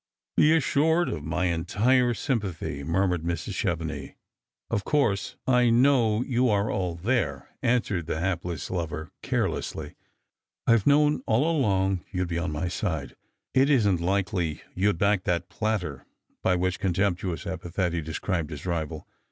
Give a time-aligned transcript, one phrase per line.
[0.35, 3.53] "Be assured of my entire sympathy," murmured Mrs.
[3.53, 4.15] Chevenix.' t^ 'v*s,
[4.71, 8.61] of course, I know you are all there," answered the ?22 Strangers and Pilgrims.
[8.61, 9.95] Japless lover, carelessly.
[10.65, 13.15] "I've known all along you'd be on jny side.
[13.53, 16.07] It isn't likely you'd back that plater,"—
[16.41, 19.07] by which contemptuous epithet he described his rival.